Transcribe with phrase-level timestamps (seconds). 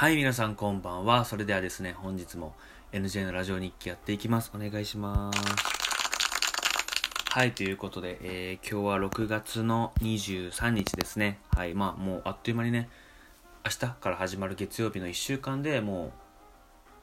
[0.00, 1.24] はい、皆さんこんばんは。
[1.24, 2.54] それではですね、本日も
[2.92, 4.52] NJ のラジオ日記やっていきます。
[4.54, 5.40] お願いします。
[7.30, 11.40] はい、ということで、えー今日は6月の23日ですね。
[11.50, 12.88] はい、まあもうあっという間にね、
[13.64, 16.12] 明日から始まる月曜日の1週間でも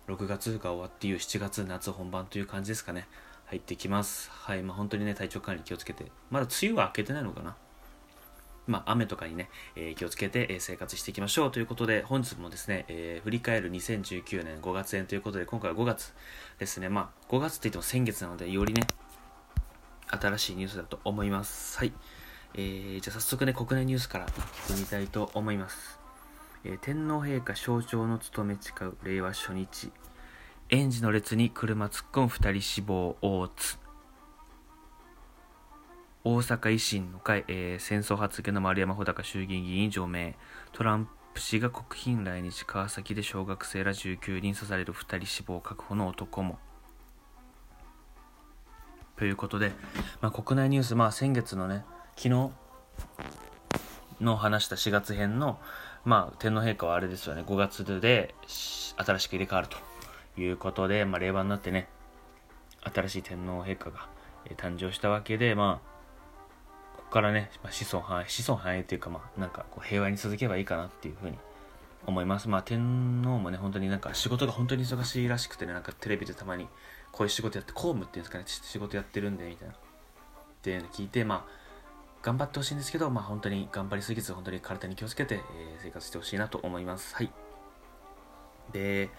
[0.07, 3.09] う6月が終わっていう7月夏本番という感じですかね。
[3.47, 4.31] 入ってきます。
[4.31, 7.57] はい、まあ本当にね、体調管理気をつけて、まだ梅雨は明けてないのかな。
[8.67, 16.13] まあ、雨とかにね、えー気をつけて、え生活していきましょうということで、本日もですね、えー振り返る2019年5月編ということで、今回は5月
[16.59, 16.89] ですね。
[16.89, 18.87] まあ、5月って言っても先月なので、よりね、
[20.07, 21.77] 新しいニュースだと思います。
[21.77, 21.93] はい。
[22.55, 25.99] えーじゃあ早速ね、国内ニュースから聞いてみたいと思います。
[26.63, 29.91] え天皇陛下象徴の務め誓う令和初日。
[30.69, 33.84] 園児の列に車突っ込む2人死亡、大津。
[36.27, 40.35] 大阪維新の会、えー戦争発言の丸山穂高衆議院議員除名。
[40.73, 41.85] トランプ氏が国
[42.17, 46.57] 賓来日川崎で小学生ら19人刺される2人死亡確保の男も。
[49.17, 49.71] ということで、
[50.19, 52.49] まあ、国内ニュース、まあ、先月のね昨日
[54.19, 55.59] の話した4月編の、
[56.05, 58.33] まあ、天皇陛下はあれですよね5月で
[58.97, 61.87] 新しく入れ替わるということで、まあ、令和になってね
[62.81, 64.07] 新しい天皇陛下が、
[64.57, 65.94] 誕生したわけでまあ
[67.15, 71.37] からね、まあ、子孫繁栄子孫繁栄というかまあなんかこう平和に続けばいいかなっていうふうに
[72.05, 72.49] 思います。
[72.49, 76.67] まあ天皇もね本当になんか仕事が本当に忙しいらしくてねなんかテレビでたまに
[77.13, 79.77] こういう仕事やって公務っていうんですかね仕事やってるんでみたいなっ
[80.61, 81.51] ていうの聞いてまあ
[82.21, 85.41] 頑張ってほしいんですけどまあ本当に頑張りすぎず本当に体に気をつけて、えー
[85.83, 87.15] 生活してほしいなと思います。
[87.15, 87.31] はい。
[88.73, 89.09] で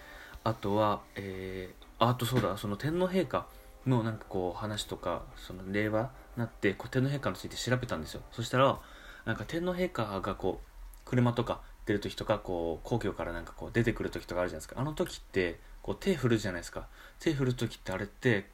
[0.43, 3.47] あとはえー、あとそうだその天皇陛下
[3.87, 6.07] のなんかこう話とかその令和に
[6.37, 8.21] なってこう天皇陛下について調べたんですよ。
[8.31, 8.79] そしたら
[9.25, 10.67] なんか天皇陛下がこう
[11.05, 14.79] 車とか出る時とかこう皇居からなんかこう出てくる時とかあるじゃないですか。
[14.79, 16.87] あの時ってこう手振るじゃないですか。
[17.19, 18.45] 手振る時ってあれって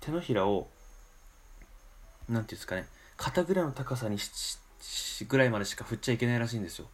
[0.00, 0.68] 手のひらを
[2.28, 4.18] なんていうんですかね肩ぐらいの高さに
[5.28, 6.86] ぐらいまでしか振っちゃいけないらしいんですよ。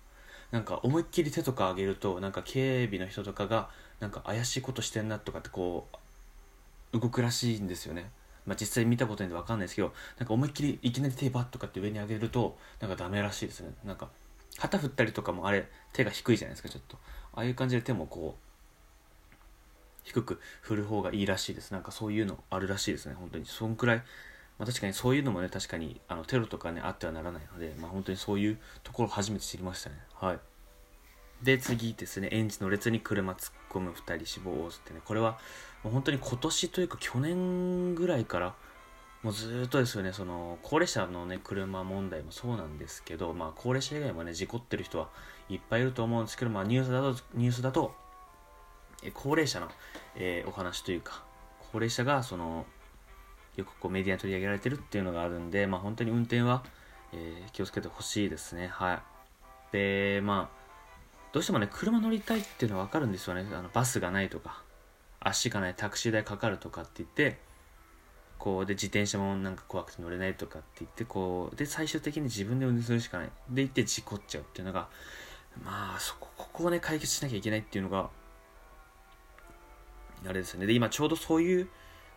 [0.50, 3.70] なんか思いっきり手とか上げるとなんか警備の人とかが
[4.00, 5.96] なんか怪しいことしてんなとかってこう
[6.92, 8.10] 動くらしいんですよね。
[8.46, 13.72] まあ実際見たことないんで分かんないですけどなんか思いっきりいきなり手バッとかって上に上げるとなんかダメらしいですね。
[13.84, 14.08] なんか
[14.58, 16.98] 旗振ったりとかもあれ手が低いじゃないですかちょっと。
[17.34, 18.52] ああいう感じで手もこう
[20.04, 21.72] 低く振る方がいいらしいです。
[21.72, 23.46] なんかそういうのあるらしいですね本当に。
[23.46, 23.96] そんくらい、
[24.58, 29.96] まあ、確かにそういうのもね確かにあのテロとかねあってはならないのでまあ本当にそういうところ初めて知りましたね。
[30.14, 30.38] はい。
[31.42, 32.28] で次ですね。
[32.30, 35.00] 園児の列に車突っ込む2人死亡ってね。
[35.04, 35.38] これは
[35.82, 38.54] もう本当に今年というか去年ぐらいから
[39.22, 40.12] もうずっとですよね。
[40.12, 45.08] その高齢者のね車問題もそうなんですけどまあ高齢者以外もね事故ってる人は
[45.48, 47.94] いっぱいいると思うんですけどまあニュースだとニュースだと
[49.02, 49.68] え高齢者の、
[50.14, 51.24] えーお話というか
[51.72, 52.66] 高齢者がその
[53.56, 56.62] よくこうメディアに取り上げられてるっていうのがあるんでまあ本当に運転は、
[57.12, 58.68] えー気をつけてほしいですね。
[58.68, 59.02] はい。
[59.72, 60.61] でまあ
[61.32, 63.46] どうしてもね車乗りたいっていうのは分かるんですよね。
[63.52, 64.62] あのバスがないとか
[65.20, 67.38] 足がないタクシー代かかるとかって言って
[68.38, 73.30] こうで自転車もなんか怖くて乗れないとかって言ってこうで最終的に自分で運転するしかない。
[73.50, 74.88] で行って事故っちゃうっていうのが
[75.64, 78.10] まあそこここをね解決しなきゃいけないっていうのが
[80.26, 80.66] あれですよね。
[80.66, 81.68] で今ちょうどそういう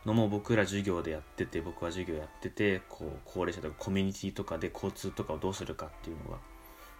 [0.05, 6.37] のも僕ら授業でやってて僕は授業やっててこう高齢者とかコミュニティとかで交通とかをどうするかっていうのが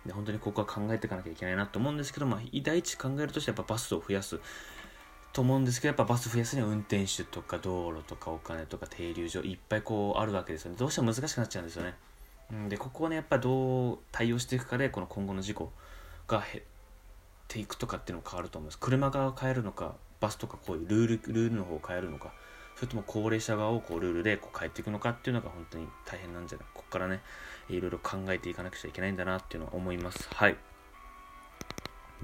[0.06, 4.40] で本当にここは考えていかなきゃいけないなと思うんですけど、まあ、第一考えるとしてやっぱバスを増やす。
[5.34, 10.78] と思うんですけどやっぱバス増やすには運転手とか道路とかお金とか停留所いっぱいこうあるわけですよね。
[10.78, 11.96] どうしても難しくなっちゃうんですよね。
[12.70, 15.72] でここをねやっぱどう対応していくかでこの今後の事故
[16.28, 16.64] が減っ
[17.50, 18.80] ていくとかっていうのも変わると思います。
[18.80, 22.32] 車側を変えるのかバスとかこういうルールルールの方を変えるのか
[22.76, 27.22] それとも高齢者側をこうルールでこう変えていくのかっていうのが本当に大変なんじゃないここからね。
[27.70, 30.28] いろいろ考えていかなくちゃいけないんだなっていうのは思います。
[30.34, 30.58] はい。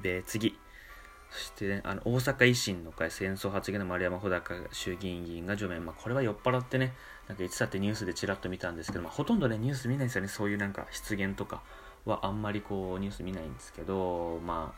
[0.01, 0.57] で次。
[1.29, 6.93] そして、ね、あの大阪維新の会戦争発言の丸山穂高衆議院議員が除名、まあ、これは酔っ払ってね
[7.29, 10.27] なんか言ってたってニュースでちらっと見たんですけど、まあ、ほとんどねニュース見ないんですよね。
[10.27, 11.63] そういうなんか失言とか
[12.03, 14.73] はあんまりこうニュース見ないんですけど、ま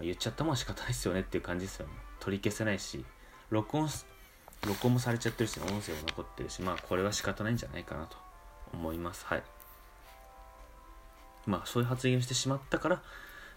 [0.00, 1.92] あ、言っちゃったもん仕方ないですよねっていう感じですよね。
[2.18, 3.04] 取り消せないし
[3.50, 3.90] 録音
[4.66, 8.16] 録音もされちゃってるし、音声も残ってるし、まあこれは仕方ないんじゃないかなと
[8.72, 9.26] 思います。
[9.26, 9.42] はい。
[11.46, 13.02] まあそういう発言をしてしまったから、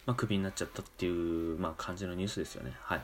[0.05, 2.73] まあクビになっちゃったっていう、まあ感じのニュースですよね。
[2.81, 3.01] はい。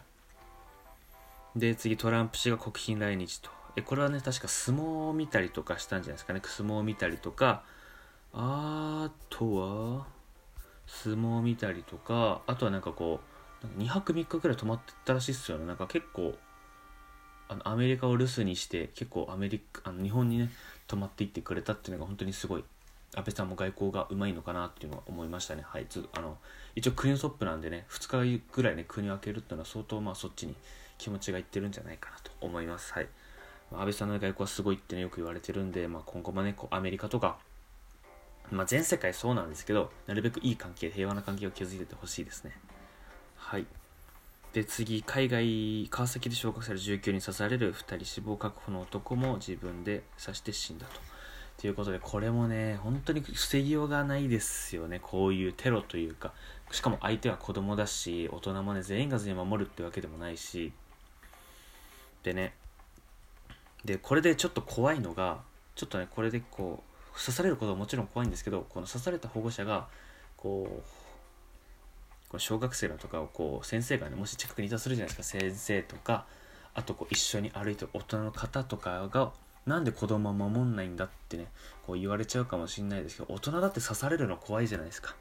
[1.55, 3.49] で、次、トランプ氏が国賓来日と。
[3.75, 6.41] え、これはね、確か相撲を見たりとかしたんじゃないですかね。
[6.43, 7.63] 相撲を見たりとか、
[8.33, 10.07] あとは、
[10.87, 13.33] 相撲を見たりとか、あとはなんかこう、
[13.77, 16.35] 2泊3日くらい泊まってたらしいっすよねなんか結構
[17.47, 20.49] あのアメリカを留守にして結構アメリカあの日本にね
[20.87, 22.63] 泊まっていってくれたっていうのが本当にすごい
[23.15, 25.63] 安倍さんも外交がうまいのかなっていうのは思いましたね。
[25.65, 26.37] はいつあの
[26.75, 30.55] 一応国のトップなんでね2日ぐらいね国を開けるっていうのは相当まあそっちに
[30.97, 32.93] 気持ちがいってるんじゃないかなと思います。
[32.93, 33.07] はい。
[33.71, 37.37] 安倍さんの外交はすごいってねよく言われてるんで、まあ、今後もねこうアメリカとか
[38.51, 42.51] まあ、全世界そうなんですけどなるべくいい関係平和な関係を築いててほしいですね。
[43.35, 43.65] はい。
[44.53, 51.01] で次海外川崎で昇格される19人刺される2人死亡確保の男も自分で刺して死んだと。
[51.63, 54.99] ということでこれもね本当に防ぎようがないですよね。
[55.01, 56.33] こういうテロというか。
[56.71, 60.73] しかも相手は子供だし大人もね全員が全員守るってわけでもないし。
[62.21, 62.53] でね。
[63.85, 65.39] でこれでちょっと怖いのが
[65.75, 66.83] ちょっとねこれでこ
[67.15, 69.87] う刺されることはもちろん怖いんですけどこの刺された保護者が
[70.35, 70.83] こう
[72.27, 75.39] こう小学生だとかをこう先生がねもし近くにいたとするじゃないですか。
[75.39, 76.25] 先生とか
[76.73, 79.31] あとこう一緒に歩いてる大人の方とかが
[79.65, 81.47] なんで子供は守んないんだってね
[81.85, 85.15] こう言われちゃうかもしれないですけど大人だって刺されるの怖いじゃないですか。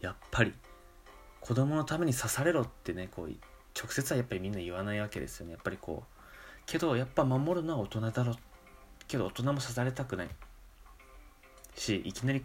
[0.00, 0.54] やっぱり。
[1.46, 3.28] 子供のために刺されろってねこう
[3.80, 5.52] 直接はやっぱりみんな言わないわけですよね。
[5.52, 6.22] やっぱりこう
[6.66, 8.34] けどやっぱ守るのは大人だろ
[9.06, 10.28] けど大人も刺されたくない。
[11.76, 12.44] しいきなり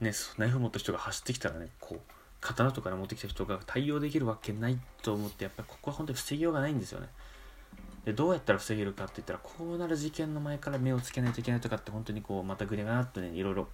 [0.00, 2.00] ねナイフ持った人が走ってきたらねこう
[2.40, 7.08] 刀とかで持ってきた人が対応できるわけないと思ってやっぱりここは本当に防ぎようがないんですよね。
[8.04, 13.68] でどうやったら防げるかって言ったらこうなる事件の前から目をつけないといけないとかって本当にこうまたグレがなっとねいろいろ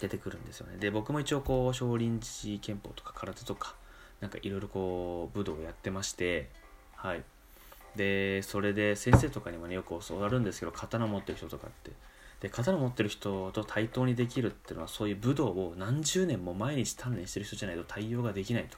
[0.00, 0.78] 出てくるんですよね。
[0.78, 3.74] で僕も一応こう少林寺拳法とか空手とか
[4.20, 6.48] なんかいろいろこう武道をやってまして
[6.96, 7.22] はい。
[7.96, 11.90] でそれで先生とかにもねよく教わるんですけど刀持ってる人とかって。
[12.40, 18.76] で刀持ってる人と対等にできるっていうのはそういう武道を何十年も毎日鍛錬してる人じゃないと対応ができないと。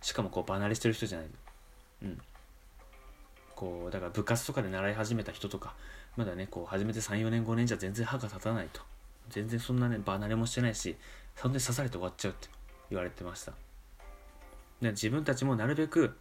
[0.00, 1.32] しかもこう離れしてる人じゃないと。
[2.02, 2.18] うん。
[3.58, 5.74] こうだから部活とかで習い始めた人とか
[6.16, 8.80] まだねこう始めて34年5年じゃ全然歯が立たないと。
[9.30, 10.94] 全然そんなね離れもしてないし
[11.34, 12.46] そんで刺されて終わっちゃうって
[12.88, 13.52] 言われてました。
[14.80, 16.16] で自分たちもなるべく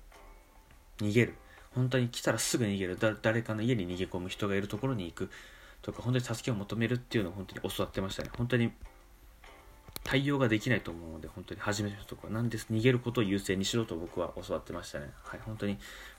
[0.97, 1.35] 逃げる。
[1.75, 2.97] 本当に来たらすぐ逃げる。
[3.21, 5.29] 誰かの家に逃げ込む人がいるところに行く
[5.83, 8.31] とか本当に助けを求めるっていうのを本当に教わってましたね。
[8.35, 8.71] 本当に
[10.03, 15.09] 対応ができないと思うので本当に初めてのところなんで逃げることを優先にしろと僕は教わってましたね。
[15.23, 15.77] はい本当に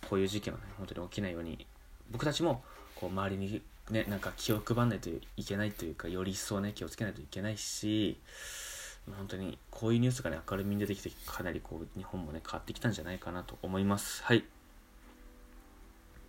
[0.08, 1.66] こういう事件はね本当に起きないように。
[2.10, 2.62] 僕たちも
[2.94, 8.18] こう周りにねなんか気を配らないといけないというかより一層ね気をつけないといけないし
[9.16, 14.22] 本当にこういうニュースがね明るみに出てきてかなりこう日本もね変わってきたんじゃないかなと思います。
[14.24, 14.44] はい。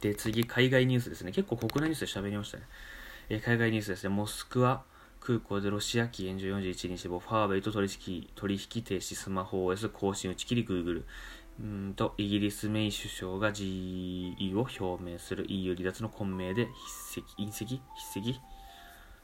[0.02, 1.32] で次海外ニュースですね。
[1.32, 2.64] 結構国内ニュースで喋りましたね。
[3.30, 4.82] え海外ニュースですね、モスクワ
[5.20, 11.06] 空港でロシア機炎上41人死亡、ファーウェイと取引取引停止、スマホ OS 更新打ち切り、グーグル。
[11.62, 16.70] うんとイギリスメイ首相が辞意を表明する EU 離脱の混迷で
[17.12, 17.82] 筆跡、隕石
[18.14, 18.40] 筆跡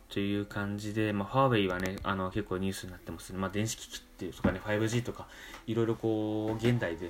[0.09, 3.39] という感じで、まあ、ファーウェイはね、あの結構ニュースになってますね。
[3.39, 5.27] まあ、電子機器っていうとかね、5G とか、
[5.65, 7.09] いろいろこう、現代で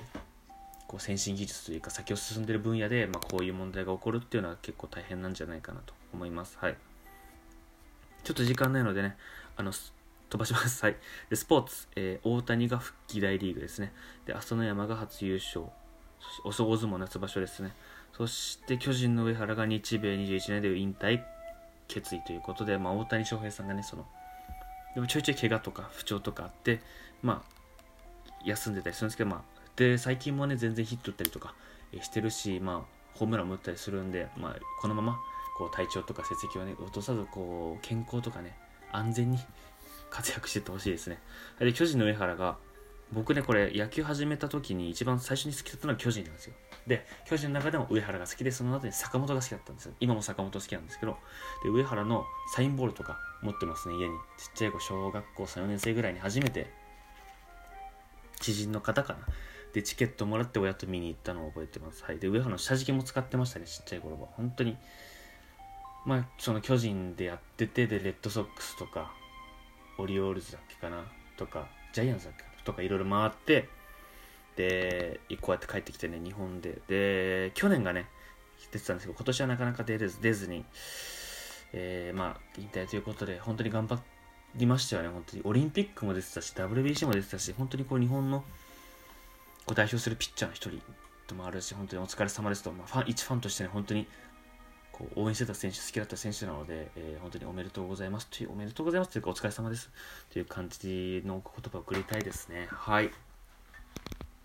[0.86, 6.56] こう先進技術というか先を進んでる分野で、まあ、こういう問題が起こるっていうのは結構大変なんじゃないかなと思います。
[6.60, 6.76] はい。
[8.26, 9.16] ちょっと時間ないのでね、
[9.56, 10.82] あの、飛ばします。
[10.84, 10.96] はい。
[11.30, 13.92] で、スポーツ、えー、大谷が復帰大リーグですね。
[14.26, 15.66] で、朝乃山が初優勝。
[16.42, 17.72] おそご相撲夏場所ですね。
[18.16, 21.22] そして巨人の上原が日米21年で引退
[21.86, 24.04] 決意ということで、まあ、大谷翔平さんがね、その、
[24.96, 26.80] でもちょいちょい怪我とか不調とかあって、
[27.22, 27.50] まあ、
[28.44, 31.54] 休んでたりするんですけど、まあ、で、最近もね、全然ヒット打ったりとか
[32.02, 32.80] してるし、まあ、
[33.14, 35.20] ホームランも打ったりするんで、まあ、このまま、
[35.56, 38.56] こう体調とか成績をね落とさずこう健康とかね
[38.92, 39.38] 安全に
[40.10, 41.18] 活躍していってほしいですね。
[41.58, 42.58] で巨人の上原が
[43.12, 46.54] 僕ねこれ野球始めた時に一番最初に好きだったのは巨人なんですよ。
[46.86, 49.94] で巨人の中でも上原が好きでその後に坂本が好きだったんですよ。
[49.98, 51.16] 今も坂本好きなんですけど。
[51.62, 54.14] で上原のサインボールとか持ってますね家に。
[54.36, 56.70] ちっちゃい子小学校3、4年生ぐらいに初めて。
[58.38, 59.20] 知人の方かな。
[59.72, 62.04] でチケットもらって親と見に行ったのを覚えてます。
[62.04, 62.18] はい。
[62.18, 64.28] で上原の下敷きも使ってましたねちっちゃい頃は。
[64.32, 64.76] 本当に
[66.06, 69.12] まあ、その巨人でやっててでレッドソックスとか
[69.98, 71.04] オリオールズだっけかな
[71.36, 73.68] とかジャイアンツだっけかとかいろいろ回って
[74.56, 76.78] でこうやって帰ってきてね日本で。
[76.88, 78.06] で去年がね
[78.72, 80.64] 出てたんですけど今年はなかなか出ず出ずに、
[81.72, 83.98] えー、まあ引退ということで本当に頑張
[84.54, 85.42] りましたよね本当に。
[85.44, 88.40] オリンピックも出てたし WBC も出てたし本当にこう日本の
[89.66, 90.80] こう代表するピッチャーの一人
[91.26, 94.06] ともあるし本当にお疲れ様ですと、まあ、ファン一ファンとしてね本当に
[94.98, 99.90] こう応援してた選手、好きだった選手なので、えー、本当におめでとうございますという、おめでとうございますというか、お疲れ様です
[100.32, 102.66] という感じの言葉を送りたいですね。
[102.70, 103.10] はい。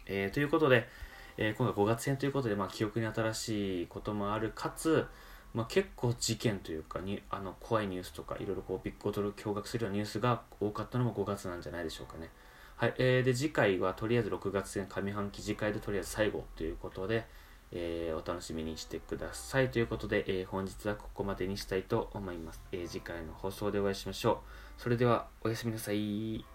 [0.08, 0.90] えー、ということで、
[1.38, 5.08] えー、今回5月編ということで、まあ、記憶に新しいこともあるかつ、
[5.54, 12.30] まあ、結構事件というかにあの怖いニュースとかいろいろこうビッグ驚き驚愕するようなニュースが多かったのも5月なんじゃないでしょうかね。
[12.76, 17.26] はい、えー、で次回はとりあえず6月編上半期次回でとりあえず最後ということで、
[17.72, 19.70] えー、お楽しみにしてください。
[19.70, 24.42] ということで、えー、本日はここまでにしたいと思います、えー、次回の放送でお会いしましょ
[24.78, 24.82] う。
[24.82, 26.46] それではおやすみなさい。